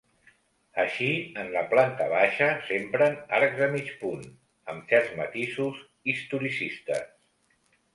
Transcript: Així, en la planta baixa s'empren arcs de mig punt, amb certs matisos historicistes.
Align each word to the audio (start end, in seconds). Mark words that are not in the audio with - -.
Així, 0.83 1.09
en 1.41 1.51
la 1.57 1.63
planta 1.73 2.07
baixa 2.15 2.49
s'empren 2.71 3.21
arcs 3.43 3.63
de 3.63 3.71
mig 3.77 3.95
punt, 4.03 4.27
amb 4.75 4.93
certs 4.95 5.17
matisos 5.23 5.89
historicistes. 6.15 7.11